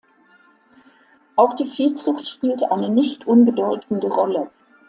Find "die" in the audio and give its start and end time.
1.53-1.67